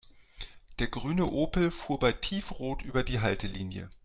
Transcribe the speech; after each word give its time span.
Der 0.79 0.87
grüne 0.87 1.27
Opel 1.31 1.69
fuhr 1.69 1.99
bei 1.99 2.11
Tiefrot 2.11 2.81
über 2.81 3.03
die 3.03 3.19
Haltelinie. 3.19 3.91